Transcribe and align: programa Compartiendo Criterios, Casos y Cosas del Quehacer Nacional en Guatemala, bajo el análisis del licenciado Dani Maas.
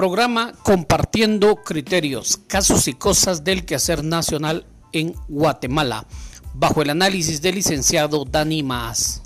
programa 0.00 0.54
Compartiendo 0.62 1.56
Criterios, 1.56 2.38
Casos 2.46 2.88
y 2.88 2.94
Cosas 2.94 3.44
del 3.44 3.66
Quehacer 3.66 4.02
Nacional 4.02 4.64
en 4.94 5.14
Guatemala, 5.28 6.06
bajo 6.54 6.80
el 6.80 6.88
análisis 6.88 7.42
del 7.42 7.56
licenciado 7.56 8.24
Dani 8.24 8.62
Maas. 8.62 9.20